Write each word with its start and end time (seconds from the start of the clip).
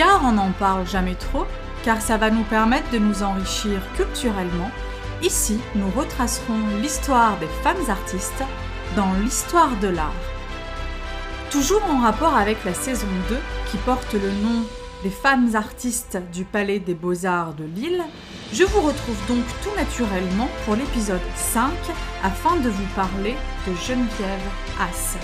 car 0.00 0.22
on 0.24 0.32
n'en 0.32 0.50
parle 0.52 0.88
jamais 0.88 1.14
trop, 1.14 1.44
car 1.82 2.00
ça 2.00 2.16
va 2.16 2.30
nous 2.30 2.44
permettre 2.44 2.90
de 2.90 2.96
nous 2.96 3.22
enrichir 3.22 3.82
culturellement. 3.96 4.70
Ici, 5.22 5.60
nous 5.74 5.90
retracerons 5.90 6.58
l'histoire 6.80 7.38
des 7.38 7.48
femmes 7.62 7.90
artistes 7.90 8.42
dans 8.96 9.12
l'histoire 9.22 9.76
de 9.82 9.88
l'art. 9.88 10.24
Toujours 11.50 11.84
en 11.84 12.00
rapport 12.00 12.34
avec 12.34 12.64
la 12.64 12.72
saison 12.72 13.08
2 13.28 13.36
qui 13.70 13.76
porte 13.76 14.14
le 14.14 14.30
nom 14.42 14.64
des 15.02 15.10
femmes 15.10 15.54
artistes 15.54 16.16
du 16.32 16.44
Palais 16.46 16.78
des 16.78 16.94
Beaux-Arts 16.94 17.52
de 17.52 17.64
Lille, 17.64 18.02
je 18.54 18.64
vous 18.64 18.80
retrouve 18.80 19.18
donc 19.28 19.44
tout 19.62 19.76
naturellement 19.76 20.48
pour 20.64 20.76
l'épisode 20.76 21.20
5 21.34 21.70
afin 22.24 22.56
de 22.56 22.70
vous 22.70 22.88
parler 22.96 23.34
de 23.68 23.74
Geneviève 23.74 24.48
Haas. 24.80 25.18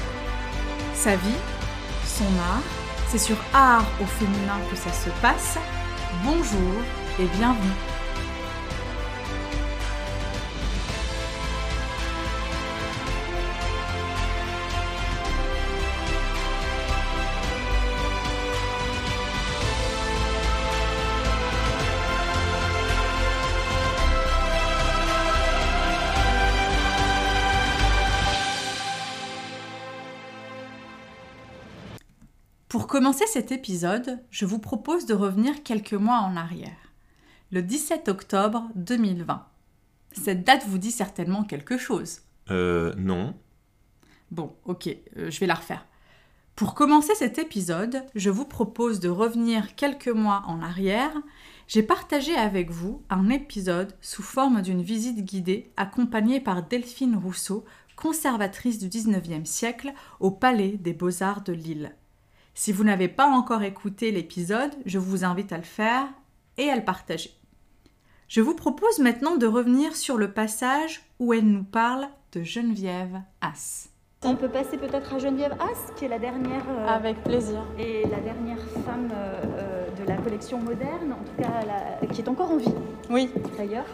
Sa 0.95 1.17
vie, 1.17 1.41
son 2.05 2.25
art, 2.25 2.86
c'est 3.09 3.19
sur 3.19 3.37
art 3.55 3.85
au 4.01 4.07
féminin 4.07 4.59
que 4.71 4.77
ça 4.77 4.93
se 4.93 5.11
passe. 5.21 5.59
Bonjour 6.25 6.83
et 7.19 7.27
bienvenue. 7.37 7.96
Pour 32.77 32.89
commencer 32.89 33.25
cet 33.27 33.53
épisode, 33.53 34.19
je 34.31 34.45
vous 34.45 34.59
propose 34.59 35.07
de 35.07 35.15
revenir 35.15 35.63
quelques 35.63 35.95
mois 35.95 36.19
en 36.19 36.37
arrière. 36.37 36.93
Le 37.51 37.63
17 37.63 38.07
octobre 38.11 38.69
2020. 38.75 39.47
Cette 40.13 40.45
date 40.45 40.67
vous 40.67 40.77
dit 40.77 40.91
certainement 40.91 41.43
quelque 41.43 41.79
chose. 41.79 42.21
Euh, 42.51 42.93
non. 42.99 43.35
Bon, 44.31 44.55
ok, 44.67 44.89
euh, 45.17 45.31
je 45.31 45.41
vais 45.41 45.47
la 45.47 45.55
refaire. 45.55 45.87
Pour 46.55 46.75
commencer 46.75 47.15
cet 47.15 47.39
épisode, 47.39 48.05
je 48.15 48.29
vous 48.29 48.45
propose 48.45 49.01
de 49.01 49.09
revenir 49.09 49.75
quelques 49.75 50.09
mois 50.09 50.43
en 50.47 50.61
arrière. 50.61 51.17
J'ai 51.69 51.83
partagé 51.83 52.37
avec 52.37 52.71
vous 52.71 53.01
un 53.09 53.31
épisode 53.31 53.95
sous 54.03 54.23
forme 54.23 54.61
d'une 54.61 54.83
visite 54.83 55.25
guidée 55.25 55.73
accompagnée 55.79 56.41
par 56.41 56.63
Delphine 56.63 57.17
Rousseau, 57.17 57.65
conservatrice 57.97 58.79
du 58.79 58.91
19e 58.91 59.47
siècle 59.47 59.95
au 60.21 60.31
Palais 60.31 60.77
des 60.77 60.93
Beaux-Arts 60.93 61.43
de 61.43 61.55
Lille. 61.55 61.95
Si 62.59 62.73
vous 62.73 62.85
n'avez 62.85 63.09
pas 63.09 63.27
encore 63.27 63.63
écouté 63.63 64.11
l'épisode, 64.11 64.71
je 64.87 64.99
vous 64.99 65.25
invite 65.25 65.53
à 65.53 65.59
le 65.59 65.63
faire 65.63 66.07
et 66.57 66.71
à 66.71 66.77
le 66.77 66.83
partager. 66.83 67.31
Je 68.29 68.41
vous 68.41 68.55
propose 68.55 68.99
maintenant 68.99 69.37
de 69.37 69.47
revenir 69.47 69.95
sur 69.95 70.17
le 70.17 70.33
passage 70.33 71.03
où 71.21 71.35
elle 71.35 71.45
nous 71.45 71.65
parle 71.65 72.09
de 72.33 72.43
Geneviève 72.43 73.21
As. 73.43 73.91
On 74.25 74.37
peut 74.37 74.49
passer 74.49 74.79
peut-être 74.79 75.15
à 75.15 75.19
Geneviève 75.19 75.53
As, 75.61 75.93
qui 75.97 76.07
est 76.07 76.09
la 76.09 76.19
dernière 76.19 76.65
euh, 76.71 76.89
Avec 76.89 77.23
plaisir. 77.25 77.63
et 77.79 78.05
la 78.09 78.21
dernière 78.21 78.59
femme 78.87 79.11
euh, 79.13 79.43
euh, 79.59 79.91
de 80.03 80.09
la 80.09 80.17
collection 80.17 80.59
moderne, 80.59 81.13
en 81.13 81.23
tout 81.25 81.43
cas 81.43 81.61
la- 81.67 82.07
qui 82.09 82.23
est 82.23 82.29
encore 82.29 82.53
en 82.53 82.57
vie 82.57 82.73
Oui, 83.11 83.31
d'ailleurs, 83.59 83.85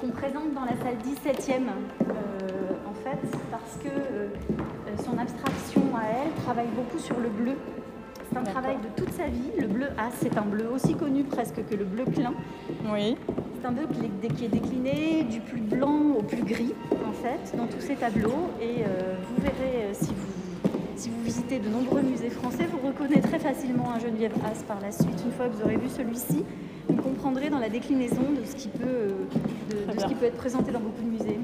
qu'on 0.00 0.10
présente 0.10 0.54
dans 0.54 0.64
la 0.64 0.76
salle 0.76 0.96
17e 1.04 1.64
euh, 2.02 2.70
en 2.88 2.94
fait, 2.94 3.18
parce 3.50 3.76
que 3.82 5.02
son 5.04 5.18
abstraction 5.18 5.82
à 5.96 6.04
elle 6.06 6.32
travaille 6.44 6.68
beaucoup 6.68 6.98
sur 7.00 7.18
le 7.18 7.28
bleu. 7.28 7.56
Un 8.40 8.44
travail 8.44 8.76
de 8.76 9.02
toute 9.02 9.12
sa 9.12 9.26
vie. 9.26 9.50
Le 9.58 9.66
bleu 9.66 9.86
As, 9.98 10.10
c'est 10.20 10.36
un 10.38 10.42
bleu 10.42 10.68
aussi 10.72 10.94
connu 10.94 11.24
presque 11.24 11.64
que 11.68 11.74
le 11.74 11.84
bleu 11.84 12.04
clin. 12.04 12.32
oui, 12.92 13.16
C'est 13.60 13.66
un 13.66 13.72
bleu 13.72 13.86
qui 13.92 14.04
est- 14.06 14.48
décliné 14.48 15.24
du 15.24 15.40
plus 15.40 15.60
blanc 15.60 16.12
au 16.18 16.22
plus 16.22 16.42
gris, 16.44 16.72
en 17.06 17.12
fait, 17.12 17.56
dans 17.56 17.66
tous 17.66 17.80
ces 17.80 17.94
tableaux. 17.96 18.48
Et 18.62 18.82
euh, 18.82 19.14
vous 19.28 19.42
verrez, 19.42 19.84
euh, 19.86 19.92
si, 19.92 20.10
vous, 20.14 20.70
si 20.96 21.10
vous 21.10 21.22
visitez 21.24 21.58
de 21.58 21.68
nombreux 21.68 22.02
musées 22.02 22.30
français, 22.30 22.66
vous 22.70 22.78
reconnaîtrez 22.86 23.38
facilement 23.40 23.90
un 23.94 23.98
Geneviève 23.98 24.32
As 24.44 24.62
par 24.62 24.80
la 24.80 24.92
suite. 24.92 25.22
Une 25.24 25.32
fois 25.32 25.46
que 25.48 25.54
vous 25.54 25.62
aurez 25.62 25.76
vu 25.76 25.88
celui-ci, 25.88 26.44
vous 26.88 27.02
comprendrez 27.02 27.50
dans 27.50 27.58
la 27.58 27.68
déclinaison 27.68 28.22
de 28.40 28.44
ce 28.44 28.54
qui 28.54 28.68
peut, 28.68 28.86
euh, 28.86 29.92
de- 29.92 30.00
ce 30.00 30.06
qui 30.06 30.14
peut 30.14 30.26
être 30.26 30.36
présenté 30.38 30.70
dans 30.70 30.80
beaucoup 30.80 31.02
de 31.02 31.10
musées. 31.10 31.38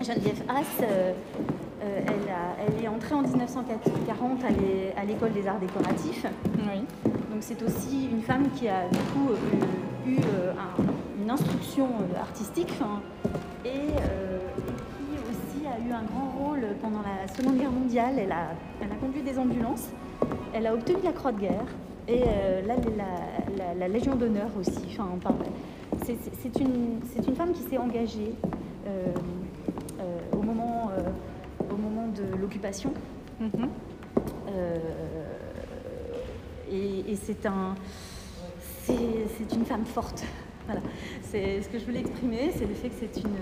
Geneviève 0.00 0.42
As, 0.48 0.82
euh, 0.82 1.12
euh, 1.82 2.00
elle, 2.06 2.30
a- 2.30 2.56
elle 2.76 2.84
est 2.84 2.88
entrée 2.88 3.14
en 3.14 3.22
1940 3.22 4.44
à 4.44 4.50
l'é- 4.50 4.92
à 4.96 5.04
l'école 5.04 5.32
des 5.32 5.46
arts 5.46 5.58
décoratifs. 5.58 6.26
oui. 6.58 6.84
Donc 7.30 7.40
c'est 7.40 7.62
aussi 7.62 8.08
une 8.12 8.22
femme 8.22 8.50
qui 8.54 8.68
a 8.68 8.88
du 8.88 8.98
coup 8.98 9.30
euh, 9.30 10.10
eu 10.10 10.16
euh, 10.18 10.52
un- 10.52 11.22
une 11.22 11.30
instruction 11.30 11.88
artistique 12.20 12.72
hein, 12.82 13.00
et, 13.64 13.68
et 13.68 13.70
qui 13.70 15.18
aussi 15.30 15.66
a 15.66 15.78
eu 15.88 15.92
un 15.92 16.02
grand 16.02 16.30
rôle 16.38 16.60
pendant 16.82 17.00
la 17.00 17.26
Seconde 17.34 17.58
Guerre 17.58 17.70
mondiale. 17.70 18.14
Elle 18.18 18.32
a, 18.32 18.48
elle 18.80 18.92
a 18.92 18.96
conduit 18.96 19.22
des 19.22 19.38
ambulances, 19.38 19.88
elle 20.52 20.66
a 20.66 20.74
obtenu 20.74 20.98
la 21.04 21.12
Croix 21.12 21.32
de 21.32 21.40
guerre 21.40 21.64
et 22.08 22.20
la, 22.66 22.74
la- 22.76 23.74
la 23.78 23.88
Légion 23.88 24.14
d'honneur 24.16 24.48
aussi. 24.58 24.98
Enfin, 25.16 25.34
c'est- 26.04 26.18
une, 26.60 27.00
femme 27.36 27.52
qui 27.52 27.62
s'est 27.62 27.78
engagée 27.78 28.34
au, 30.32 30.42
moment, 30.42 30.90
au 31.72 31.76
moment 31.76 32.08
de 32.08 32.24
l'occupation. 32.40 32.92
Mhm. 33.40 33.68
Euh, 34.48 34.76
et 36.70 37.10
et 37.12 37.16
c'est 37.16 37.44
un, 37.46 37.74
c'est 38.84 39.52
une 39.54 39.64
femme 39.64 39.84
forte. 39.84 40.24
Voilà. 40.64 40.80
C'est 41.24 41.60
ce 41.60 41.68
que 41.68 41.76
je 41.76 41.84
voulais 41.84 41.98
exprimer, 41.98 42.52
c'est 42.56 42.66
le 42.66 42.74
fait 42.74 42.88
que 42.88 42.94
c'est 43.00 43.20
une, 43.20 43.34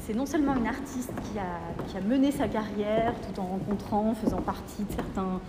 c'est 0.00 0.14
non 0.14 0.26
seulement 0.26 0.56
une 0.56 0.66
artiste 0.66 1.12
qui 1.22 1.38
a, 1.38 1.60
qui 1.86 1.96
a 1.96 2.00
mené 2.00 2.32
sa 2.32 2.48
carrière 2.48 3.14
tout 3.20 3.40
en 3.40 3.44
rencontrant, 3.46 4.12
faisant 4.16 4.42
partie 4.42 4.82
de 4.82 4.90
certains, 4.92 5.40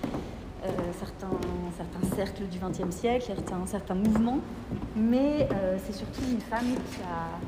euh, 0.63 0.67
certains, 0.99 1.35
certains 1.75 2.16
cercles 2.16 2.43
du 2.51 2.59
XXe 2.59 2.95
siècle, 2.95 3.23
certains, 3.25 3.66
certains 3.66 3.95
mouvements, 3.95 4.37
mais 4.95 5.49
euh, 5.53 5.77
c'est 5.87 5.93
surtout 5.95 6.21
une 6.31 6.39
femme 6.39 6.75
qui 6.91 7.01
a, 7.01 7.39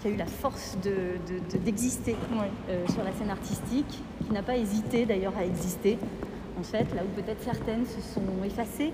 qui 0.00 0.08
a 0.08 0.10
eu 0.12 0.16
la 0.16 0.24
force 0.26 0.78
de- 0.82 1.18
de- 1.30 1.40
de- 1.58 1.62
d'exister 1.62 2.16
Oui. 2.32 2.46
euh, 2.70 2.86
sur 2.88 3.04
la 3.04 3.12
scène 3.12 3.28
artistique, 3.30 4.02
qui 4.30 4.34
n'a 4.34 4.42
pas 4.42 4.56
hésité 4.56 5.06
d'ailleurs 5.06 5.32
à 5.36 5.44
exister. 5.44 5.98
En 6.58 6.62
fait, 6.62 6.86
là 6.94 7.02
où 7.04 7.20
peut-être 7.20 7.42
certaines 7.42 7.84
se 7.84 8.00
sont 8.00 8.22
effacées, 8.44 8.92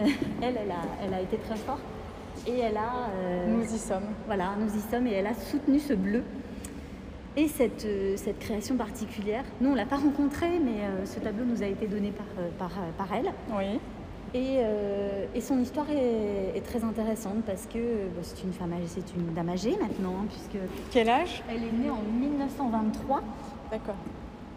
euh, 0.00 0.06
elle, 0.42 0.56
elle 0.60 0.70
a, 0.72 0.82
elle 1.06 1.14
a 1.14 1.20
été 1.20 1.36
très 1.36 1.54
forte. 1.56 1.82
Et 2.48 2.58
elle 2.58 2.76
a, 2.76 3.08
euh, 3.16 3.46
Nous 3.46 3.62
y 3.62 3.78
sommes. 3.78 4.08
voilà, 4.26 4.54
nous 4.58 4.74
y 4.74 4.80
sommes, 4.90 5.06
et 5.06 5.12
elle 5.12 5.26
a 5.28 5.34
soutenu 5.34 5.78
ce 5.78 5.92
bleu. 5.92 6.24
Et 7.36 7.46
cette, 7.46 7.84
euh, 7.84 8.14
cette 8.16 8.40
création 8.40 8.76
particulière, 8.76 9.44
nous 9.60 9.70
on 9.70 9.74
l'a 9.76 9.86
pas 9.86 9.96
rencontrée, 9.96 10.58
mais 10.58 10.82
euh, 10.82 11.06
ce 11.06 11.20
tableau 11.20 11.44
nous 11.44 11.62
a 11.62 11.66
été 11.66 11.86
donné 11.86 12.10
par, 12.10 12.26
par, 12.58 12.76
par 12.98 13.16
elle. 13.16 13.30
Oui. 13.56 13.78
Et, 14.34 14.60
et 15.34 15.40
son 15.42 15.58
histoire 15.60 15.90
est, 15.90 16.56
est 16.56 16.62
très 16.62 16.82
intéressante 16.82 17.42
parce 17.44 17.66
que 17.66 17.78
bah, 18.16 18.22
c'est 18.22 18.42
une 18.42 18.54
femme 18.54 18.72
âgée, 18.72 18.86
c'est 18.88 19.14
une 19.14 19.34
dame 19.34 19.50
âgée 19.50 19.76
maintenant, 19.78 20.14
hein, 20.22 20.26
puisque 20.26 20.56
Quel 20.90 21.10
âge? 21.10 21.42
elle 21.50 21.56
est 21.62 21.72
née 21.84 21.90
en 21.90 22.00
1923. 22.18 23.20
D'accord. 23.70 23.94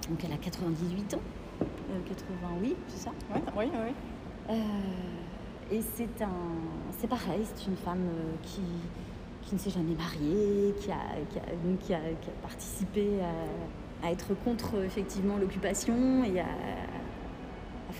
Donc 0.09 0.23
elle 0.23 0.33
a 0.33 0.37
98 0.37 1.13
ans. 1.15 1.19
Euh, 1.61 1.65
88, 2.07 2.75
c'est 2.87 2.99
ça 3.05 3.11
Oui, 3.33 3.41
oui, 3.57 3.65
oui. 3.73 3.93
Euh, 4.51 4.55
Et 5.75 5.81
c'est 5.95 6.21
un, 6.21 6.29
c'est 6.99 7.07
pareil, 7.07 7.41
c'est 7.55 7.67
une 7.67 7.75
femme 7.77 8.03
euh, 8.07 8.33
qui, 8.43 8.61
qui 9.41 9.55
ne 9.55 9.59
s'est 9.59 9.71
jamais 9.71 9.95
mariée, 9.95 10.73
qui 10.79 10.91
a, 10.91 10.97
qui 11.29 11.39
a, 11.39 11.43
donc 11.65 11.79
qui 11.79 11.93
a- 11.93 11.99
qui 12.21 12.29
a 12.29 12.33
participé 12.47 13.07
à, 14.03 14.07
à 14.07 14.11
être 14.11 14.35
contre 14.43 14.83
effectivement 14.83 15.37
l'occupation 15.37 16.23
et 16.23 16.39
à, 16.39 16.45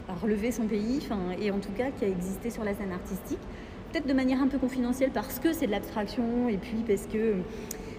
à 0.08 0.14
relever 0.16 0.52
son 0.52 0.68
pays, 0.68 1.00
et 1.40 1.50
en 1.52 1.60
tout 1.60 1.72
cas 1.72 1.90
qui 1.90 2.06
a 2.06 2.08
existé 2.08 2.50
sur 2.52 2.64
la 2.64 2.76
scène 2.76 2.92
artistique, 2.92 3.40
peut-être 3.92 4.06
de 4.08 4.14
manière 4.14 4.42
un 4.42 4.48
peu 4.48 4.60
confidentielle 4.60 5.10
parce 5.12 5.40
que 5.40 5.52
c'est 5.54 5.66
de 5.68 5.72
l'abstraction 5.72 6.48
et 6.50 6.58
puis 6.58 6.84
parce 6.88 7.08
que. 7.08 7.36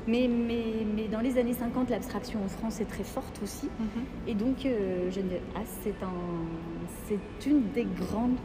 Mais, 0.06 0.28
mais, 0.28 0.86
mais 0.94 1.08
dans 1.08 1.20
les 1.20 1.36
années 1.38 1.52
50, 1.54 1.90
l'abstraction 1.90 2.44
en 2.44 2.48
France 2.48 2.80
est 2.80 2.84
très 2.84 3.02
forte 3.04 3.40
aussi. 3.42 3.68
Mhm. 3.78 4.04
Et 4.28 4.34
donc, 4.34 4.64
euh, 4.64 5.10
Geneviève 5.10 5.42
Haas, 5.56 5.64
c'est 5.82 6.00
un, 6.02 6.12
c'est 7.08 7.46
une 7.50 7.70
des 7.72 7.84
grandes 7.84 8.38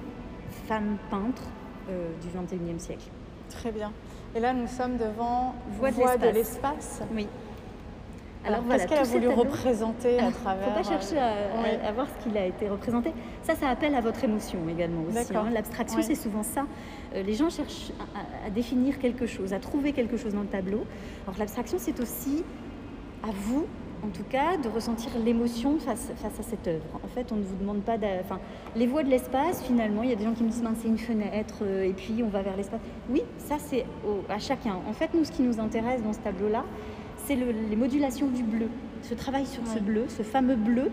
femmes 0.68 0.98
peintres 1.10 1.48
euh, 1.90 2.10
du 2.22 2.28
XXIe 2.30 2.80
siècle. 2.80 3.08
Très 3.50 3.72
bien. 3.72 3.92
Et 4.36 4.40
là, 4.40 4.54
nous 4.54 4.68
sommes 4.68 4.98
devant 4.98 5.54
Voie 5.78 5.92
de 5.92 5.96
de 5.98 6.02
l'espace. 6.02 6.34
l'espace. 6.34 7.02
Oui. 7.14 7.28
Alors, 8.44 8.62
voilà, 8.62 8.86
qu'est-ce 8.86 9.14
qu'elle 9.14 9.24
a 9.26 9.30
voulu 9.30 9.40
représenter 9.40 10.20
à 10.20 10.32
travers 10.44 10.68
faut 10.68 10.72
pas 10.72 10.84
chercher 10.84 11.18
à, 11.18 11.28
euh, 11.28 11.48
oui. 11.64 11.70
à- 11.84 11.90
à 11.90 11.92
voir 11.92 12.08
ce 12.08 12.24
qu'il 12.24 12.36
a 12.38 12.46
été 12.46 12.68
représenté. 12.68 13.14
Ça, 13.44 13.56
ça 13.56 13.70
appelle 13.70 13.94
à 13.96 14.02
votre 14.02 14.24
émotion 14.24 14.60
également 14.70 15.04
aussi. 15.04 15.36
Hein. 15.36 15.50
L'abstraction, 15.52 16.00
Oui. 16.00 16.04
c'est 16.04 16.16
souvent 16.16 16.44
ça. 16.44 16.66
Euh, 17.14 17.22
les 17.24 17.34
gens 17.34 17.50
cherchent 17.50 17.92
à, 18.46 18.50
définir 18.50 18.98
quelque 19.00 19.28
chose, 19.28 19.54
à 19.54 19.60
trouver 19.60 19.94
quelque 19.94 20.18
chose 20.18 20.34
dans 20.34 20.42
le 20.42 20.48
tableau. 20.48 20.84
Alors 21.28 21.38
l'abstraction, 21.38 21.78
c'est 21.80 22.00
aussi 22.00 22.44
à 23.24 23.32
vous 23.32 23.66
en 24.04 24.10
tout 24.10 24.24
cas, 24.24 24.58
de 24.58 24.68
ressentir 24.68 25.12
l'émotion 25.24 25.78
face, 25.78 26.12
face 26.16 26.40
à 26.40 26.42
cette 26.42 26.68
œuvre. 26.68 26.84
En 27.04 27.08
fait, 27.08 27.32
on 27.32 27.36
ne 27.36 27.44
vous 27.44 27.56
demande 27.56 27.82
pas... 27.82 27.98
Enfin, 28.22 28.40
les 28.76 28.88
voies 28.88 29.04
de 29.04 29.10
l'espace, 29.10 29.62
finalement, 29.64 30.02
il 30.02 30.10
y 30.10 30.14
a 30.14 30.16
des 30.16 30.24
gens 30.24 30.34
qui 30.34 30.44
me 30.44 30.50
disent, 30.50 30.64
c'est 30.82 30.88
une 30.88 30.98
fenêtre, 30.98 31.60
euh, 31.62 31.84
et 31.84 31.94
puis 31.94 32.24
on 32.24 32.28
va 32.30 32.42
vers 32.42 32.58
l'espace. 32.58 32.80
Oui, 33.12 33.22
ça, 33.38 33.58
c'est 33.60 33.86
à 34.28 34.40
chacun. 34.40 34.80
En 34.90 34.94
fait, 34.94 35.14
nous, 35.14 35.24
ce 35.24 35.32
qui 35.32 35.44
nous 35.44 35.60
intéresse 35.60 36.02
dans 36.02 36.14
ce 36.14 36.20
tableau-là, 36.20 36.64
c'est 37.32 37.70
les 37.70 37.76
modulations 37.76 38.28
du 38.28 38.44
bleu. 38.44 38.68
Ce 39.04 39.14
travail 39.14 39.46
sur 39.46 39.66
ce 39.66 39.80
bleu, 39.80 40.06
ce 40.10 40.24
fameux 40.24 40.56
bleu, 40.56 40.92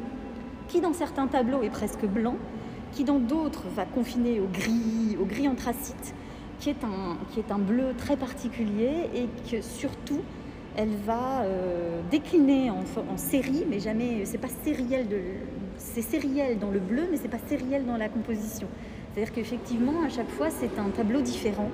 qui 0.69 0.81
dans 0.81 0.93
certains 0.93 1.27
tableaux 1.27 1.63
est 1.63 1.71
presque 1.71 2.05
blanc, 2.05 2.37
qui 2.93 3.05
dans 3.05 3.19
d'autres 3.19 3.65
va 3.75 3.85
confiner 3.85 4.41
au 4.41 4.47
gris, 4.47 5.17
au 5.21 5.25
gris 5.25 5.49
anthracite, 5.49 6.15
qui 6.61 6.71
est 6.71 6.85
un, 6.85 7.17
qui 7.31 7.41
est 7.41 7.51
un 7.51 7.59
bleu 7.59 7.95
très 7.97 8.17
particulier 8.17 9.09
et 9.15 9.29
que 9.51 9.63
surtout 9.63 10.21
elle 10.77 10.95
va 11.07 11.43
euh, 11.43 12.01
décliner 12.11 12.71
en, 12.71 13.17
série, 13.17 13.65
mais 13.69 13.81
jamais, 13.81 14.25
c'est 14.25 14.39
pas 14.39 14.49
sériel 14.63 15.09
de, 15.09 15.19
c'est 15.77 16.03
sériel 16.03 16.61
dans 16.61 16.71
le 16.71 16.79
bleu, 16.79 17.09
mais 17.11 17.17
c'est 17.17 17.29
pas 17.29 17.41
sériel 17.49 17.85
dans 17.85 17.97
la 17.97 18.09
composition. 18.09 18.69
C'est-à-dire 19.13 19.35
qu'effectivement, 19.35 20.05
à 20.07 20.09
chaque 20.09 20.31
fois, 20.31 20.51
c'est 20.51 20.79
un 20.79 20.91
tableau 20.91 21.21
différent. 21.21 21.71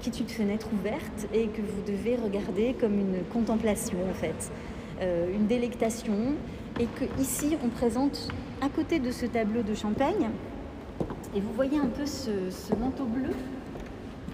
Qui 0.00 0.10
est 0.10 0.20
une 0.20 0.28
fenêtre 0.28 0.68
ouverte 0.72 1.28
et 1.32 1.46
que 1.46 1.60
vous 1.60 1.82
devez 1.86 2.16
regarder 2.16 2.74
comme 2.78 2.98
une 2.98 3.22
contemplation 3.32 3.98
en 4.10 4.14
fait, 4.14 4.50
euh, 5.00 5.32
une 5.32 5.46
délectation, 5.46 6.34
et 6.78 6.86
que 6.86 7.04
ici 7.20 7.56
on 7.62 7.68
présente 7.68 8.28
à 8.60 8.68
côté 8.68 8.98
de 8.98 9.10
ce 9.10 9.26
tableau 9.26 9.62
de 9.62 9.74
Champagne, 9.74 10.30
et 11.34 11.40
vous 11.40 11.52
voyez 11.52 11.78
un 11.78 11.86
peu 11.86 12.06
ce, 12.06 12.74
manteau 12.74 13.04
bleu. 13.04 13.30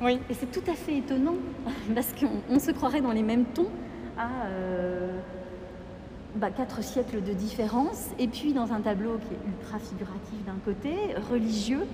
Oui. 0.03 0.19
Et 0.31 0.35
c'est 0.35 0.51
tout 0.51 0.71
à 0.71 0.75
fait 0.75 0.99
étonnant 0.99 1.37
parce 1.95 2.13
qu'on 2.13 2.59
se 2.59 2.71
croirait 2.71 3.01
dans 3.01 3.13
les 3.13 3.23
mêmes 3.23 3.45
tons, 3.47 3.69
à 4.17 4.47
euh, 4.47 5.19
bah, 6.37 6.51
quatre 6.51 6.83
siècles 6.83 7.23
de 7.23 7.33
différence, 7.33 8.09
et 8.19 8.29
puis 8.29 8.53
dans 8.53 8.73
un 8.73 8.81
tableau 8.81 9.19
qui 9.19 9.35
est 9.35 9.49
ultra 9.49 9.79
figuratif 9.79 10.45
d'un 10.47 10.59
côté, 10.65 10.95
religieux, 11.31 11.87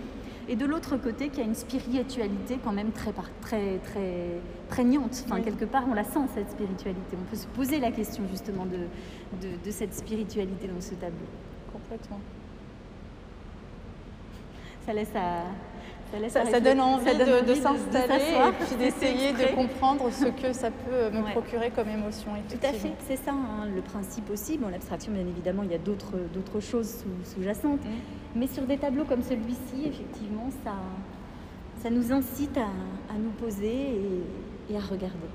et 0.49 0.57
de 0.57 0.67
l'autre 0.67 0.97
côté 0.97 1.29
qui 1.29 1.41
a 1.41 1.45
une 1.45 1.55
spiritualité 1.55 2.59
quand 2.63 2.73
même 2.73 2.93
très, 2.93 3.13
très, 3.41 3.79
très 3.79 4.41
prégnante. 4.69 5.25
Enfin, 5.27 5.41
quelque 5.41 5.65
part, 5.65 5.85
on 5.91 5.95
la 5.95 6.05
sent, 6.05 6.27
cette 6.35 6.51
spiritualité. 6.51 7.17
On 7.21 7.31
peut 7.31 7.37
se 7.37 7.47
poser 7.49 7.81
la 7.81 7.91
question 7.91 8.25
justement 8.31 8.67
de, 8.67 9.47
de 9.65 9.71
cette 9.71 9.95
spiritualité 9.95 10.69
dans 10.69 10.81
ce 10.81 10.95
tableau. 10.95 11.27
Complètement. 11.73 12.21
Ça 14.85 14.93
laisse 14.93 15.15
à, 15.15 15.45
ça, 16.29 16.61
donne 16.61 16.81
envie 16.81 17.05
de, 17.07 17.55
s'installer 17.55 18.15
et 18.15 18.65
puis 18.65 18.77
d'essayer 18.77 19.33
de, 19.33 19.55
comprendre 19.55 20.11
ce 20.13 20.27
que 20.27 20.53
ça 20.53 20.71
peut 20.71 21.11
me 21.11 21.31
procurer 21.33 21.71
comme 21.71 21.89
émotion. 21.89 22.33
Tout 22.49 22.67
à 22.67 22.73
fait, 22.73 22.93
c'est 23.07 23.17
ça 23.17 23.33
hein, 23.33 23.67
le 23.75 23.81
principe 23.83 24.29
aussi. 24.31 24.59
Bon, 24.59 24.69
l'abstraction, 24.69 25.13
bien 25.13 25.27
évidemment, 25.27 25.63
il 25.63 25.71
y 25.71 25.75
a 25.75 25.79
d'autres, 25.79 26.61
choses 26.61 27.05
sous-jacentes. 27.25 27.85
Mm. 27.85 28.37
Mais 28.37 28.47
sur 28.47 28.65
des 28.65 28.79
tableaux 28.79 29.05
comme 29.05 29.23
celui-ci, 29.23 29.87
effectivement, 29.87 30.49
ça, 30.65 30.75
ça 31.83 31.91
nous 31.91 32.13
incite 32.13 32.57
à, 32.59 33.19
nous 33.19 33.31
poser 33.31 34.01
et, 34.71 34.77
à 34.77 34.81
regarder. 34.81 35.29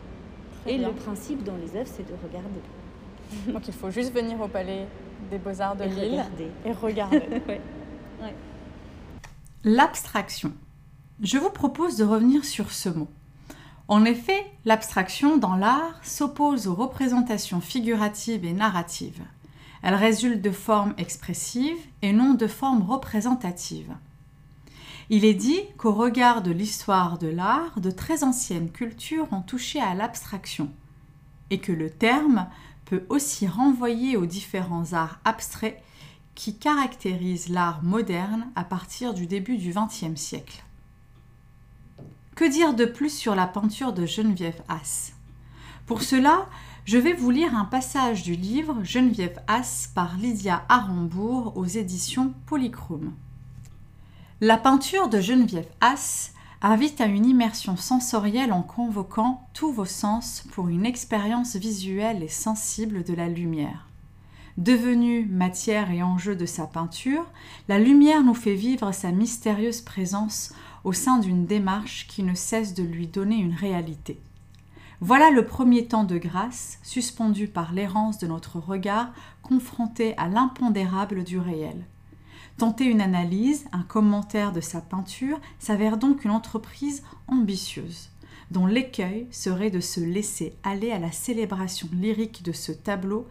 et 0.66 0.78
le 0.78 0.92
principe 0.92 1.44
dans 1.44 1.56
les 1.58 1.76
œuvres, 1.76 1.90
c'est 1.92 2.08
de 2.08 2.14
regarder. 2.24 2.62
Donc 3.54 3.68
il 3.68 3.74
faut 3.74 3.90
juste 3.90 4.14
venir 4.14 4.40
au 4.40 4.48
Palais 4.48 4.88
des 5.30 5.38
Beaux-Arts 5.38 5.76
de 5.76 5.84
Lille 5.84 6.24
et 6.66 6.72
regarder. 6.72 7.22
L'abstraction. 9.64 10.54
Je 11.22 11.40
vous 11.40 11.50
propose 11.50 11.98
de 11.98 12.04
revenir 12.04 12.46
sur 12.46 12.72
ce 12.72 12.90
mot. 12.90 13.08
En 13.88 14.06
effet, 14.06 14.46
l'abstraction 14.66 15.38
dans 15.38 15.56
l'art 15.56 16.00
s'oppose 16.04 16.68
aux 16.68 16.76
représentations 16.76 17.60
figuratives 17.60 18.46
et 18.46 18.54
narratives. 18.54 19.24
Elle 19.82 19.96
résulte 19.96 20.44
de 20.44 20.52
formes 20.52 20.94
expressives 21.00 21.80
et 22.04 22.14
non 22.14 22.36
de 22.36 22.46
formes 22.46 22.84
représentatives. 22.84 23.96
Il 25.10 25.26
est 25.26 25.34
dit 25.34 25.62
qu'au 25.78 25.92
regard 25.92 26.44
de 26.44 26.52
l'histoire 26.52 27.18
de 27.18 27.30
l'art, 27.30 27.80
de 27.80 27.90
très 27.90 28.24
anciennes 28.24 28.70
cultures 28.70 29.32
ont 29.32 29.42
touché 29.42 29.80
à 29.80 29.96
l'abstraction, 29.96 30.70
et 31.50 31.60
que 31.60 31.72
le 31.72 31.90
terme 31.90 32.48
peut 32.86 33.06
aussi 33.10 33.48
renvoyer 33.48 34.18
aux 34.18 34.28
différents 34.28 34.94
arts 34.94 35.20
abstraits 35.26 35.82
qui 36.36 36.60
caractérisent 36.60 37.50
l'art 37.50 37.82
moderne 37.82 38.52
à 38.56 38.64
partir 38.64 39.16
du 39.16 39.26
début 39.26 39.58
du 39.58 39.74
XXe 39.74 40.20
siècle. 40.20 40.64
Que 42.38 42.46
dire 42.46 42.76
de 42.76 42.86
plus 42.86 43.10
sur 43.10 43.34
la 43.34 43.48
peinture 43.48 43.94
de 43.94 44.06
Geneviève 44.06 44.62
Haas? 44.68 45.14
Pour 45.88 46.04
cela, 46.04 46.48
je 46.86 47.00
vais 47.00 47.14
vous 47.14 47.32
lire 47.32 47.56
un 47.56 47.66
passage 47.66 48.22
du 48.22 48.36
livre 48.36 48.78
Geneviève 48.84 49.42
Haas 49.48 49.90
par 49.96 50.18
Lydia 50.18 50.64
Arambourg 50.70 51.54
aux 51.56 51.66
éditions 51.66 52.36
Polychrome. 52.46 53.12
La 54.40 54.58
peinture 54.58 55.10
de 55.10 55.20
Geneviève 55.20 55.72
Haas 55.82 56.30
invite 56.62 57.02
à 57.02 57.08
une 57.08 57.26
immersion 57.26 57.76
sensorielle 57.76 58.54
en 58.54 58.62
convoquant 58.62 59.48
tous 59.56 59.72
vos 59.72 59.86
sens 59.86 60.44
pour 60.52 60.68
une 60.68 60.86
expérience 60.86 61.56
visuelle 61.56 62.22
et 62.22 62.28
sensible 62.28 63.04
de 63.04 63.16
la 63.16 63.30
lumière. 63.30 63.88
Devenue 64.60 65.26
matière 65.26 65.90
et 65.90 66.04
enjeu 66.04 66.36
de 66.36 66.46
sa 66.46 66.68
peinture, 66.68 67.26
la 67.68 67.80
lumière 67.80 68.24
nous 68.24 68.36
fait 68.36 68.56
vivre 68.56 68.92
sa 68.92 69.12
mystérieuse 69.12 69.82
présence 69.82 70.52
au 70.88 70.94
sein 70.94 71.20
d'une 71.20 71.46
démarche 71.46 72.08
qui 72.08 72.24
ne 72.24 72.34
cesse 72.34 72.74
de 72.74 72.82
lui 72.82 73.08
donner 73.08 73.36
une 73.36 73.54
réalité. 73.54 74.22
Voilà 75.02 75.32
le 75.32 75.46
premier 75.46 75.86
temps 75.86 76.06
de 76.06 76.18
grâce, 76.18 76.80
suspendu 76.82 77.50
par 77.50 77.74
l'errance 77.74 78.20
de 78.20 78.28
notre 78.28 78.58
regard, 78.58 79.10
confronté 79.44 80.16
à 80.16 80.30
l'impondérable 80.30 81.26
du 81.26 81.40
réel. 81.40 81.84
Tenter 82.58 82.86
une 82.86 83.02
analyse, 83.02 83.66
un 83.74 83.82
commentaire 83.82 84.54
de 84.54 84.62
sa 84.62 84.80
peinture 84.80 85.42
s'avère 85.60 85.98
donc 85.98 86.24
une 86.24 86.32
entreprise 86.32 87.04
ambitieuse, 87.28 88.08
dont 88.52 88.66
l'écueil 88.66 89.28
serait 89.30 89.72
de 89.72 89.82
se 89.82 90.00
laisser 90.00 90.56
aller 90.64 90.94
à 90.94 91.00
la 91.00 91.12
célébration 91.12 91.90
lyrique 91.92 92.44
de 92.44 92.54
ce 92.54 92.72
tableau 92.72 93.28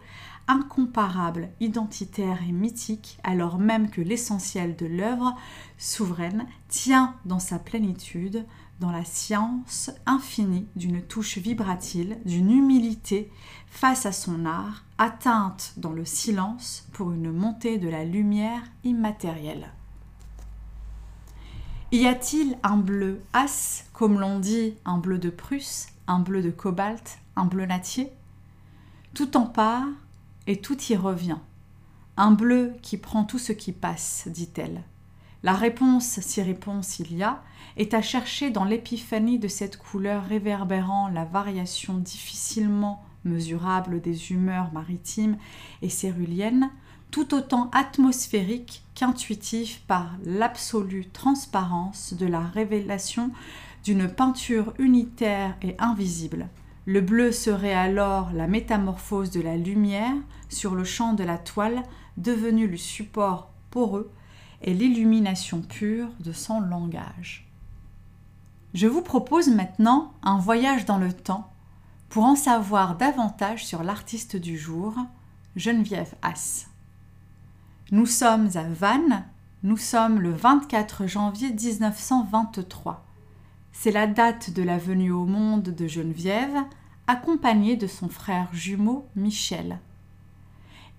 incomparable, 0.47 1.49
identitaire 1.59 2.39
et 2.47 2.51
mythique, 2.51 3.19
alors 3.23 3.57
même 3.57 3.89
que 3.89 4.01
l'essentiel 4.01 4.75
de 4.75 4.85
l'œuvre 4.85 5.35
souveraine 5.77 6.47
tient 6.69 7.15
dans 7.25 7.39
sa 7.39 7.59
plénitude, 7.59 8.45
dans 8.79 8.91
la 8.91 9.05
science 9.05 9.91
infinie 10.05 10.67
d'une 10.75 11.01
touche 11.01 11.37
vibratile, 11.37 12.19
d'une 12.25 12.51
humilité 12.51 13.31
face 13.67 14.05
à 14.05 14.11
son 14.11 14.45
art, 14.45 14.83
atteinte 14.97 15.73
dans 15.77 15.93
le 15.93 16.05
silence 16.05 16.87
pour 16.93 17.11
une 17.11 17.31
montée 17.31 17.77
de 17.77 17.89
la 17.89 18.03
lumière 18.03 18.61
immatérielle. 18.83 19.71
Y 21.91 22.05
a-t-il 22.05 22.57
un 22.63 22.77
bleu 22.77 23.21
as, 23.33 23.85
comme 23.93 24.19
l'on 24.19 24.39
dit, 24.39 24.75
un 24.85 24.97
bleu 24.97 25.19
de 25.19 25.29
Prusse, 25.29 25.87
un 26.05 26.19
bleu 26.19 26.41
de 26.41 26.51
cobalt, 26.51 27.19
un 27.35 27.45
bleu 27.45 27.65
natier 27.65 28.11
Tout 29.13 29.37
en 29.37 29.45
part, 29.45 29.87
et 30.47 30.59
tout 30.61 30.81
y 30.89 30.95
revient. 30.95 31.37
Un 32.15 32.31
bleu 32.31 32.73
qui 32.81 32.97
prend 32.97 33.23
tout 33.23 33.37
ce 33.37 33.51
qui 33.51 33.71
passe, 33.71 34.27
dit-elle. 34.27 34.83
La 35.43 35.53
réponse, 35.53 36.19
si 36.19 36.41
réponse 36.41 36.99
il 36.99 37.15
y 37.15 37.21
a, 37.21 37.43
est 37.77 37.93
à 37.93 38.01
chercher 38.01 38.49
dans 38.49 38.63
l'épiphanie 38.63 39.37
de 39.37 39.47
cette 39.47 39.77
couleur 39.77 40.25
réverbérant 40.25 41.09
la 41.09 41.25
variation 41.25 41.97
difficilement 41.97 43.03
mesurable 43.23 44.01
des 44.01 44.31
humeurs 44.31 44.71
maritimes 44.73 45.37
et 45.81 45.89
céruliennes, 45.89 46.71
tout 47.11 47.35
autant 47.35 47.69
atmosphérique 47.71 48.83
qu'intuitif 48.95 49.81
par 49.87 50.11
l'absolue 50.25 51.07
transparence 51.07 52.13
de 52.13 52.25
la 52.25 52.41
révélation 52.41 53.31
d'une 53.83 54.07
peinture 54.07 54.73
unitaire 54.79 55.55
et 55.61 55.75
invisible, 55.77 56.49
le 56.87 57.01
bleu 57.01 57.33
serait 57.33 57.73
alors 57.73 58.31
la 58.31 58.47
métamorphose 58.47 59.29
de 59.29 59.41
la 59.41 59.57
lumière 59.57 60.15
sur 60.47 60.73
le 60.73 60.85
champ 60.85 61.13
de 61.13 61.23
la 61.25 61.37
toile, 61.37 61.83
devenu 62.15 62.65
le 62.65 62.77
support 62.77 63.51
poreux 63.71 64.09
et 64.61 64.73
l'illumination 64.73 65.61
pure 65.61 66.07
de 66.21 66.31
son 66.31 66.61
langage. 66.61 67.51
Je 68.73 68.87
vous 68.87 69.01
propose 69.01 69.49
maintenant 69.49 70.13
un 70.23 70.39
voyage 70.39 70.85
dans 70.85 70.97
le 70.97 71.11
temps 71.11 71.51
pour 72.07 72.23
en 72.23 72.37
savoir 72.37 72.95
davantage 72.95 73.65
sur 73.65 73.83
l'artiste 73.83 74.37
du 74.37 74.57
jour, 74.57 74.95
Geneviève 75.57 76.15
Haas. 76.21 76.67
Nous 77.91 78.05
sommes 78.05 78.49
à 78.55 78.63
Vannes, 78.63 79.25
nous 79.61 79.77
sommes 79.77 80.21
le 80.21 80.31
24 80.31 81.05
janvier 81.05 81.51
1923. 81.51 83.06
C'est 83.79 83.91
la 83.91 84.07
date 84.07 84.49
de 84.49 84.63
la 84.63 84.79
venue 84.79 85.11
au 85.11 85.25
monde 85.25 85.61
de 85.61 85.87
Geneviève, 85.87 86.63
accompagnée 87.05 87.75
de 87.75 87.85
son 87.85 88.09
frère 88.09 88.47
jumeau 88.51 89.05
Michel. 89.15 89.77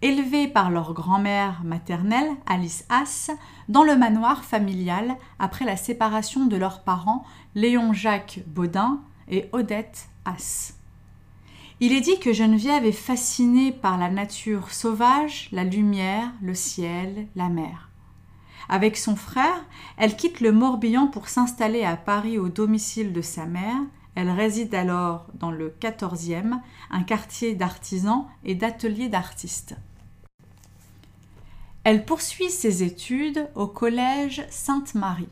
Élevés 0.01 0.47
par 0.47 0.71
leur 0.71 0.95
grand-mère 0.95 1.65
maternelle, 1.65 2.31
Alice 2.47 2.85
Haas, 2.89 3.33
dans 3.69 3.83
le 3.83 3.97
manoir 3.97 4.45
familial 4.45 5.17
après 5.41 5.65
la 5.65 5.77
séparation 5.77 6.47
de 6.47 6.57
leurs 6.57 6.85
parents 6.85 7.25
Léon-Jacques 7.57 8.45
Baudin 8.47 9.01
et 9.29 9.49
Odette 9.51 10.09
Haas. 10.25 10.75
Il 11.81 11.93
est 11.93 12.01
dit 12.01 12.21
que 12.21 12.33
Geneviève 12.33 12.87
est 12.87 12.93
fascinée 12.93 13.73
par 13.73 13.99
la 13.99 14.09
nature 14.09 14.71
sauvage, 14.71 15.49
la 15.51 15.65
lumière, 15.65 16.31
le 16.41 16.55
ciel, 16.55 17.27
la 17.35 17.49
mer. 17.49 17.88
Avec 18.69 18.97
son 18.97 19.17
frère, 19.17 19.65
elle 19.97 20.17
quitte 20.17 20.41
le 20.41 20.53
Morbihan 20.53 21.07
pour 21.07 21.29
s'installer 21.29 21.85
à 21.85 21.97
Paris 21.97 22.39
au 22.39 22.49
domicile 22.49 23.13
de 23.13 23.23
sa 23.23 23.47
mère. 23.47 23.81
Elle 24.15 24.31
réside 24.31 24.75
alors 24.75 25.27
dans 25.35 25.51
le 25.51 25.75
14e, 25.81 26.61
un 26.91 27.03
quartier 27.03 27.55
d'artisans 27.55 28.27
et 28.45 28.55
d'ateliers 28.55 29.09
d'artistes. 29.09 29.77
Elle 31.85 32.05
poursuit 32.05 32.51
ses 32.51 32.83
études 32.83 33.49
au 33.55 33.67
collège 33.67 34.45
Sainte-Marie 34.51 35.31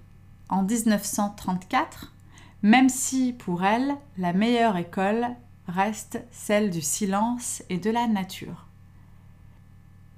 en 0.49 0.63
1934, 0.63 2.15
même 2.63 2.89
si 2.89 3.35
pour 3.35 3.65
elle, 3.65 3.97
la 4.17 4.33
meilleure 4.33 4.77
école 4.77 5.27
reste 5.69 6.21
celle 6.31 6.71
du 6.71 6.81
silence 6.81 7.63
et 7.69 7.79
de 7.79 7.91
la 7.91 8.07
nature. 8.07 8.66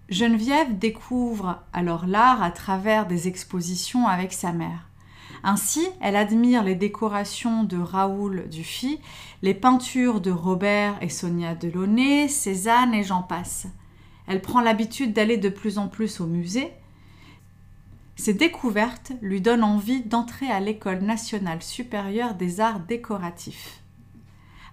Geneviève 0.09 0.79
découvre 0.79 1.63
alors 1.75 2.07
l'art 2.07 2.43
à 2.43 2.51
travers 2.51 3.07
des 3.07 3.29
expositions 3.29 4.07
avec 4.07 4.33
sa 4.33 4.53
mère. 4.53 4.89
Ainsi, 5.43 5.87
elle 6.01 6.17
admire 6.17 6.65
les 6.65 6.75
décorations 6.75 7.63
de 7.63 7.77
Raoul 7.77 8.49
Dufy, 8.49 9.01
les 9.43 9.53
peintures 9.53 10.23
de 10.23 10.31
Robert 10.31 10.97
et 11.03 11.11
Sonia 11.11 11.55
Delaunay, 11.55 12.29
Cézanne 12.29 12.95
et 12.95 13.05
j'en 13.05 13.23
passe. 13.23 13.67
Elle 14.27 14.41
prend 14.41 14.63
l'habitude 14.63 15.13
d'aller 15.13 15.37
de 15.37 15.51
plus 15.51 15.77
en 15.77 15.89
plus 15.89 16.21
au 16.21 16.27
musée. 16.27 16.73
Ces 18.17 18.35
découvertes 18.35 19.13
lui 19.21 19.43
donnent 19.43 19.63
envie 19.63 20.03
d'entrer 20.03 20.51
à 20.51 20.59
l'École 20.59 21.03
nationale 21.03 21.63
supérieure 21.63 22.35
des 22.35 22.61
arts 22.61 22.81
décoratifs. 22.81 23.83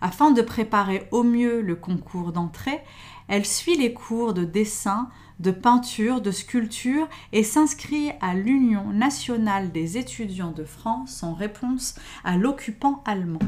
Afin 0.01 0.31
de 0.31 0.41
préparer 0.41 1.07
au 1.11 1.23
mieux 1.23 1.61
le 1.61 1.75
concours 1.75 2.31
d'entrée, 2.31 2.81
elle 3.27 3.45
suit 3.45 3.77
les 3.77 3.93
cours 3.93 4.33
de 4.33 4.43
dessin, 4.43 5.09
de 5.39 5.51
peinture, 5.51 6.21
de 6.21 6.31
sculpture 6.31 7.07
et 7.31 7.43
s'inscrit 7.43 8.11
à 8.21 8.35
l'Union 8.35 8.89
nationale 8.89 9.71
des 9.71 9.97
étudiants 9.97 10.51
de 10.51 10.63
France 10.63 11.23
en 11.23 11.33
réponse 11.33 11.95
à 12.23 12.37
l'occupant 12.37 13.03
allemand. 13.05 13.39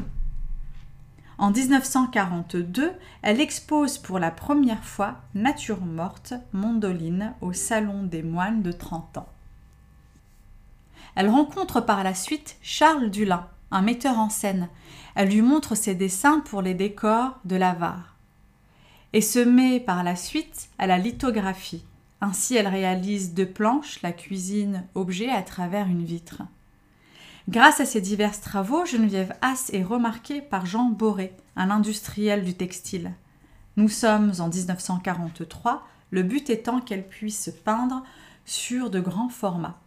En 1.38 1.52
1942, 1.52 2.92
elle 3.22 3.40
expose 3.40 3.98
pour 3.98 4.18
la 4.18 4.32
première 4.32 4.84
fois 4.84 5.18
Nature 5.34 5.80
morte, 5.80 6.34
Mondoline, 6.52 7.34
au 7.40 7.52
Salon 7.52 8.02
des 8.02 8.24
moines 8.24 8.62
de 8.62 8.72
30 8.72 9.18
ans. 9.18 9.28
Elle 11.14 11.30
rencontre 11.30 11.80
par 11.80 12.02
la 12.02 12.14
suite 12.14 12.56
Charles 12.60 13.10
Dulin, 13.10 13.46
un 13.70 13.82
metteur 13.82 14.18
en 14.18 14.30
scène. 14.30 14.68
Elle 15.14 15.30
lui 15.30 15.42
montre 15.42 15.74
ses 15.74 15.94
dessins 15.94 16.40
pour 16.40 16.62
les 16.62 16.74
décors 16.74 17.38
de 17.44 17.56
l'avare 17.56 18.16
et 19.12 19.20
se 19.20 19.38
met 19.38 19.80
par 19.80 20.04
la 20.04 20.16
suite 20.16 20.68
à 20.78 20.86
la 20.86 20.98
lithographie. 20.98 21.84
Ainsi, 22.20 22.56
elle 22.56 22.68
réalise 22.68 23.34
de 23.34 23.44
planches 23.44 24.02
la 24.02 24.12
cuisine 24.12 24.84
objet 24.94 25.30
à 25.30 25.42
travers 25.42 25.86
une 25.86 26.04
vitre. 26.04 26.42
Grâce 27.48 27.80
à 27.80 27.86
ces 27.86 28.00
divers 28.00 28.38
travaux, 28.38 28.84
Geneviève 28.84 29.34
Haas 29.40 29.70
est 29.72 29.82
remarquée 29.82 30.42
par 30.42 30.66
Jean 30.66 30.84
Boré, 30.84 31.34
un 31.56 31.70
industriel 31.70 32.44
du 32.44 32.54
textile. 32.54 33.14
Nous 33.76 33.88
sommes 33.88 34.32
en 34.40 34.48
1943, 34.48 35.86
le 36.10 36.22
but 36.22 36.50
étant 36.50 36.80
qu'elle 36.80 37.08
puisse 37.08 37.50
peindre 37.64 38.02
sur 38.44 38.90
de 38.90 39.00
grands 39.00 39.30
formats. 39.30 39.80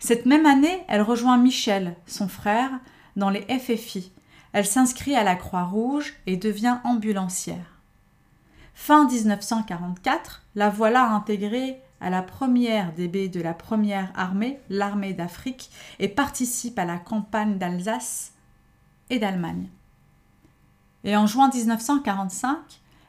Cette 0.00 0.24
même 0.24 0.46
année, 0.46 0.82
elle 0.88 1.02
rejoint 1.02 1.36
Michel, 1.36 1.94
son 2.06 2.26
frère, 2.26 2.70
dans 3.16 3.28
les 3.28 3.42
FFI. 3.42 4.12
Elle 4.52 4.66
s'inscrit 4.66 5.14
à 5.14 5.22
la 5.22 5.36
Croix-Rouge 5.36 6.14
et 6.26 6.38
devient 6.38 6.78
ambulancière. 6.84 7.82
Fin 8.74 9.06
1944, 9.06 10.42
la 10.54 10.70
voilà 10.70 11.10
intégrée 11.10 11.82
à 12.00 12.08
la 12.08 12.22
première 12.22 12.94
DB 12.94 13.28
de 13.28 13.42
la 13.42 13.52
première 13.52 14.10
armée, 14.16 14.58
l'armée 14.70 15.12
d'Afrique, 15.12 15.70
et 15.98 16.08
participe 16.08 16.78
à 16.78 16.86
la 16.86 16.96
campagne 16.96 17.58
d'Alsace 17.58 18.32
et 19.10 19.18
d'Allemagne. 19.18 19.68
Et 21.04 21.14
en 21.14 21.26
juin 21.26 21.50
1945, 21.52 22.56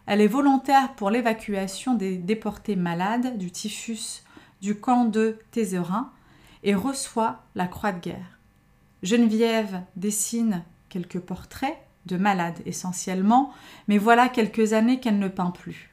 elle 0.07 0.19
est 0.19 0.27
volontaire 0.27 0.93
pour 0.95 1.09
l'évacuation 1.09 1.93
des 1.93 2.17
déportés 2.17 2.75
malades 2.75 3.37
du 3.37 3.49
typhus 3.49 4.23
du 4.61 4.77
camp 4.77 5.05
de 5.05 5.39
Tézerin 5.51 6.11
et 6.63 6.75
reçoit 6.75 7.43
la 7.55 7.67
croix 7.67 7.91
de 7.91 7.99
guerre. 7.99 8.39
Geneviève 9.03 9.81
dessine 9.95 10.63
quelques 10.89 11.19
portraits 11.19 11.77
de 12.05 12.17
malades 12.17 12.61
essentiellement, 12.65 13.51
mais 13.87 13.97
voilà 13.97 14.29
quelques 14.29 14.73
années 14.73 14.99
qu'elle 14.99 15.19
ne 15.19 15.27
peint 15.27 15.51
plus. 15.51 15.89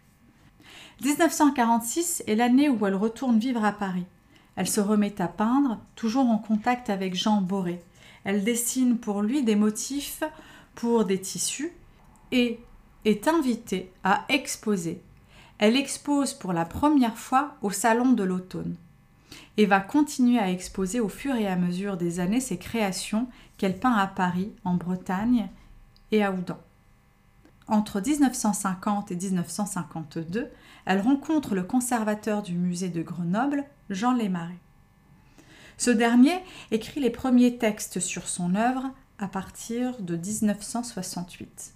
1946 1.03 2.25
est 2.27 2.35
l'année 2.35 2.69
où 2.69 2.87
elle 2.87 2.95
retourne 2.95 3.39
vivre 3.39 3.65
à 3.65 3.73
Paris. 3.73 4.07
Elle 4.57 4.69
se 4.69 4.81
remet 4.81 5.21
à 5.23 5.29
peindre, 5.29 5.79
toujours 5.95 6.29
en 6.29 6.39
contact 6.39 6.91
avec 6.91 7.15
Jean 7.15 7.41
Boré. 7.41 7.81
Elle 8.25 8.43
dessine 8.43 8.99
pour 8.99 9.23
lui 9.23 9.43
des 9.43 9.55
motifs 9.55 10.25
pour 10.75 11.05
des 11.05 11.21
tissus 11.21 11.73
et 12.33 12.61
est 13.05 13.29
invitée 13.29 13.93
à 14.05 14.25
exposer. 14.29 15.01
Elle 15.59 15.77
expose 15.77 16.35
pour 16.35 16.53
la 16.53 16.65
première 16.65 17.17
fois 17.17 17.57
au 17.63 17.71
Salon 17.71 18.13
de 18.13 18.25
l'automne 18.25 18.77
et 19.59 19.67
va 19.67 19.81
continuer 19.81 20.39
à 20.39 20.51
exposer 20.51 21.01
au 21.01 21.09
fur 21.09 21.35
et 21.35 21.49
à 21.49 21.57
mesure 21.57 21.97
des 21.97 22.21
années 22.21 22.41
ses 22.41 22.59
créations 22.59 23.27
qu'elle 23.59 23.79
peint 23.79 23.93
à 23.93 24.07
Paris, 24.07 24.53
en 24.65 24.75
Bretagne 24.75 25.49
et 26.13 26.23
à 26.23 26.33
Oudan. 26.33 26.59
Entre 27.67 28.01
1950 28.01 29.11
et 29.11 29.17
1952, 29.17 30.49
elle 30.87 31.01
rencontre 31.01 31.57
le 31.57 31.65
conservateur 31.65 32.43
du 32.43 32.55
musée 32.55 32.89
de 32.89 33.03
Grenoble, 33.03 33.65
Jean 33.91 34.15
Lesmarais. 34.15 34.61
Ce 35.77 35.91
dernier 35.91 36.39
écrit 36.71 37.01
les 37.01 37.11
premiers 37.11 37.59
textes 37.59 37.99
sur 37.99 38.29
son 38.29 38.55
œuvre 38.55 38.85
à 39.19 39.27
partir 39.27 40.01
de 40.01 40.17
1968. 40.17 41.75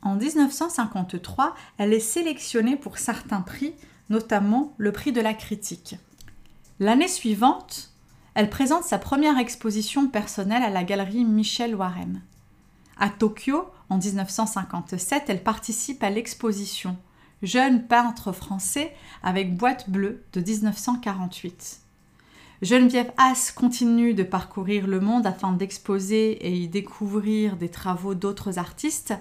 En 0.00 0.16
1953, 0.16 1.54
elle 1.76 1.92
est 1.92 2.00
sélectionnée 2.00 2.76
pour 2.76 2.96
certains 2.96 3.42
prix, 3.42 3.74
notamment 4.08 4.74
le 4.78 4.92
prix 4.92 5.12
de 5.12 5.20
la 5.20 5.34
critique. 5.34 5.96
L'année 6.80 7.08
suivante, 7.08 7.90
elle 8.34 8.50
présente 8.50 8.84
sa 8.84 8.98
première 8.98 9.38
exposition 9.38 10.06
personnelle 10.06 10.62
à 10.62 10.70
la 10.70 10.84
galerie 10.84 11.24
Michel 11.24 11.74
Warren. 11.74 12.22
À 12.96 13.08
Tokyo, 13.08 13.64
en 13.88 13.98
1957, 13.98 15.24
elle 15.26 15.42
participe 15.42 16.04
à 16.04 16.10
l'exposition 16.10 16.96
Jeune 17.42 17.86
peintre 17.86 18.30
français 18.30 18.94
avec 19.24 19.56
boîte 19.56 19.90
bleue 19.90 20.22
de 20.32 20.40
1948. 20.40 21.80
Geneviève 22.62 23.12
Haas 23.16 23.52
continue 23.54 24.14
de 24.14 24.22
parcourir 24.22 24.86
le 24.86 25.00
monde 25.00 25.26
afin 25.26 25.52
d'exposer 25.52 26.30
et 26.46 26.52
y 26.52 26.68
découvrir 26.68 27.56
des 27.56 27.70
travaux 27.70 28.14
d'autres 28.14 28.60
artistes. 28.60 29.14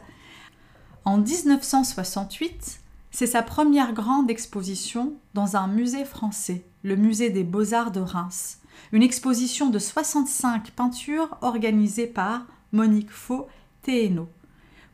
En 1.05 1.17
1968, 1.17 2.81
c'est 3.09 3.27
sa 3.27 3.41
première 3.41 3.93
grande 3.93 4.29
exposition 4.29 5.13
dans 5.33 5.55
un 5.55 5.67
musée 5.67 6.05
français, 6.05 6.65
le 6.87 6.95
musée 6.95 7.29
des 7.29 7.43
beaux-arts 7.43 7.91
de 7.91 7.99
Reims. 7.99 8.59
Une 8.93 9.03
exposition 9.03 9.69
de 9.69 9.77
65 9.77 10.71
peintures 10.71 11.37
organisée 11.41 12.07
par 12.07 12.47
Monique 12.71 13.11
Faux 13.11 13.47
Théno. 13.81 14.29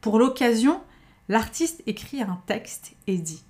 Pour 0.02 0.18
l'occasion, 0.18 0.82
l'artiste 1.30 1.84
écrit 1.86 2.24
un 2.24 2.42
texte 2.48 2.94
et 3.06 3.20
dit 3.20 3.44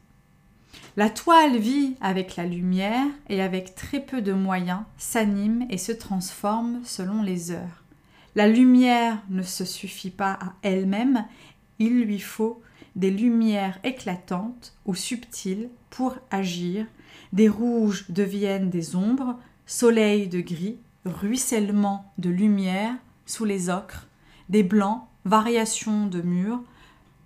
La 0.97 1.09
toile 1.09 1.57
vit 1.57 1.95
avec 2.01 2.35
la 2.35 2.45
lumière 2.45 3.07
et 3.29 3.41
avec 3.41 3.75
très 3.75 4.01
peu 4.01 4.21
de 4.21 4.33
moyens 4.33 4.81
s'anime 4.97 5.65
et 5.69 5.77
se 5.77 5.93
transforme 5.93 6.81
selon 6.83 7.21
les 7.23 7.51
heures. 7.51 7.83
La 8.35 8.49
lumière 8.49 9.19
ne 9.29 9.41
se 9.43 9.63
suffit 9.63 10.11
pas 10.11 10.33
à 10.33 10.53
elle-même, 10.63 11.25
il 11.79 12.01
lui 12.01 12.19
faut 12.19 12.61
des 12.97 13.09
lumières 13.09 13.79
éclatantes 13.85 14.73
ou 14.85 14.95
subtiles 14.95 15.69
pour 15.89 16.17
agir, 16.29 16.85
des 17.33 17.49
rouges 17.49 18.05
deviennent 18.09 18.69
des 18.69 18.95
ombres, 18.95 19.37
soleil 19.65 20.27
de 20.27 20.39
gris, 20.39 20.77
ruissellement 21.03 22.13
de 22.17 22.29
lumière 22.29 22.93
sous 23.25 23.43
les 23.43 23.69
ocres, 23.69 24.07
des 24.49 24.63
blancs, 24.63 25.01
variations 25.25 26.05
de 26.05 26.21
murs, 26.21 26.63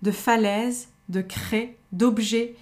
de 0.02 0.10
falaises, 0.10 0.88
de 1.10 1.20
craies, 1.20 1.76
d'objets 1.92 2.56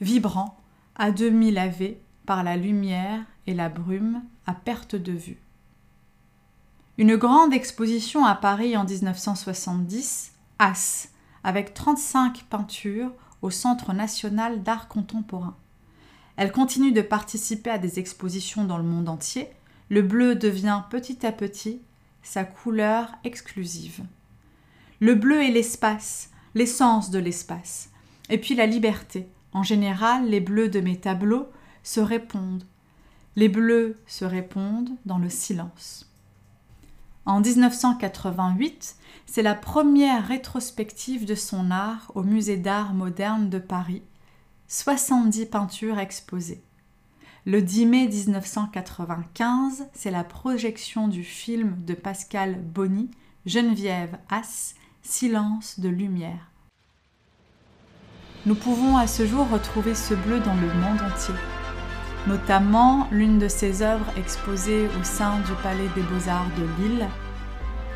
vibrants, 0.00 0.58
à 0.96 1.12
demi 1.12 1.52
lavés 1.52 2.00
par 2.26 2.42
la 2.42 2.56
lumière 2.56 3.20
et 3.46 3.54
la 3.54 3.68
brume 3.68 4.22
à 4.46 4.52
perte 4.52 4.96
de 4.96 5.12
vue. 5.12 5.38
Une 6.98 7.16
grande 7.16 7.52
exposition 7.52 8.24
à 8.24 8.34
Paris 8.34 8.76
en 8.76 8.84
1970, 8.84 10.32
As, 10.58 11.10
avec 11.44 11.74
35 11.74 12.44
peintures 12.50 13.12
au 13.40 13.50
Centre 13.50 13.92
national 13.92 14.64
d'art 14.64 14.88
contemporain. 14.88 15.56
Elle 16.38 16.52
continue 16.52 16.92
de 16.92 17.02
participer 17.02 17.68
à 17.68 17.78
des 17.78 17.98
expositions 17.98 18.64
dans 18.64 18.78
le 18.78 18.84
monde 18.84 19.08
entier. 19.08 19.48
Le 19.88 20.02
bleu 20.02 20.36
devient 20.36 20.82
petit 20.88 21.26
à 21.26 21.32
petit 21.32 21.82
sa 22.22 22.44
couleur 22.44 23.10
exclusive. 23.24 24.04
Le 25.00 25.16
bleu 25.16 25.42
est 25.42 25.50
l'espace, 25.50 26.30
l'essence 26.54 27.10
de 27.10 27.18
l'espace. 27.18 27.90
Et 28.30 28.38
puis 28.38 28.54
la 28.54 28.66
liberté. 28.66 29.26
En 29.52 29.64
général, 29.64 30.28
les 30.28 30.38
bleus 30.38 30.68
de 30.68 30.78
mes 30.78 30.96
tableaux 30.96 31.48
se 31.82 31.98
répondent. 31.98 32.64
Les 33.34 33.48
bleus 33.48 33.96
se 34.06 34.24
répondent 34.24 34.90
dans 35.06 35.18
le 35.18 35.30
silence. 35.30 36.08
En 37.26 37.40
1988, 37.40 38.94
c'est 39.26 39.42
la 39.42 39.56
première 39.56 40.28
rétrospective 40.28 41.24
de 41.24 41.34
son 41.34 41.72
art 41.72 42.12
au 42.14 42.22
Musée 42.22 42.58
d'art 42.58 42.94
moderne 42.94 43.50
de 43.50 43.58
Paris. 43.58 44.02
70 44.68 45.46
peintures 45.46 45.98
exposées. 45.98 46.62
Le 47.46 47.62
10 47.62 47.86
mai 47.86 48.06
1995, 48.06 49.86
c'est 49.94 50.10
la 50.10 50.24
projection 50.24 51.08
du 51.08 51.24
film 51.24 51.74
de 51.86 51.94
Pascal 51.94 52.60
Bonny, 52.60 53.10
Geneviève 53.46 54.18
As, 54.28 54.74
Silence 55.00 55.80
de 55.80 55.88
lumière. 55.88 56.50
Nous 58.44 58.54
pouvons 58.54 58.98
à 58.98 59.06
ce 59.06 59.26
jour 59.26 59.48
retrouver 59.48 59.94
ce 59.94 60.12
bleu 60.12 60.38
dans 60.40 60.54
le 60.56 60.68
monde 60.74 61.00
entier, 61.00 61.34
notamment 62.26 63.08
l'une 63.10 63.38
de 63.38 63.48
ses 63.48 63.80
œuvres 63.80 64.12
exposées 64.18 64.86
au 65.00 65.02
sein 65.02 65.38
du 65.40 65.52
Palais 65.62 65.88
des 65.94 66.02
Beaux-Arts 66.02 66.50
de 66.58 66.82
Lille, 66.82 67.08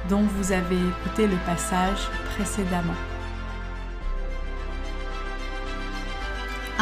dont 0.08 0.22
vous 0.22 0.52
avez 0.52 0.78
écouté 0.78 1.26
le 1.26 1.36
passage 1.44 2.08
précédemment. 2.34 3.11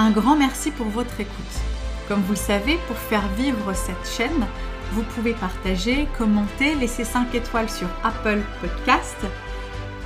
Un 0.01 0.13
grand 0.13 0.35
merci 0.35 0.71
pour 0.71 0.87
votre 0.87 1.21
écoute. 1.21 1.61
Comme 2.09 2.23
vous 2.23 2.33
le 2.33 2.39
savez, 2.39 2.79
pour 2.87 2.97
faire 2.97 3.29
vivre 3.37 3.75
cette 3.75 4.09
chaîne, 4.11 4.47
vous 4.93 5.03
pouvez 5.03 5.35
partager, 5.35 6.09
commenter, 6.17 6.75
laisser 6.75 7.05
5 7.05 7.35
étoiles 7.35 7.69
sur 7.69 7.87
Apple 8.03 8.41
Podcast. 8.63 9.19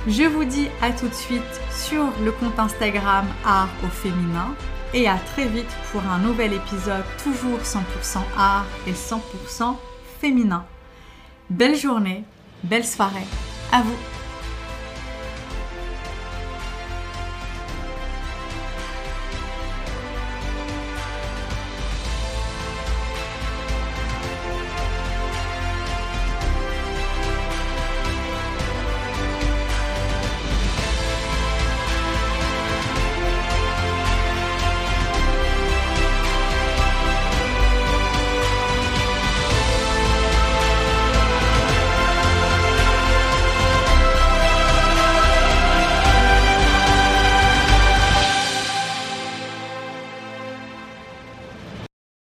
Je 0.05 0.23
vous 0.23 0.43
dis 0.43 0.67
à 0.81 0.91
tout 0.91 1.07
de 1.07 1.13
suite 1.13 1.61
sur 1.71 2.03
le 2.25 2.33
compte 2.33 2.59
Instagram 2.59 3.25
Art 3.45 3.69
au 3.85 3.87
féminin 3.87 4.53
et 4.93 5.07
à 5.07 5.15
très 5.15 5.45
vite 5.45 5.73
pour 5.93 6.01
un 6.03 6.17
nouvel 6.17 6.51
épisode 6.51 7.05
toujours 7.23 7.59
100% 7.59 8.17
art 8.37 8.65
et 8.87 8.91
100% 8.91 9.77
féminin. 10.19 10.65
Belle 11.49 11.77
journée, 11.77 12.25
belle 12.65 12.85
soirée, 12.85 13.27
à 13.71 13.81
vous 13.81 13.95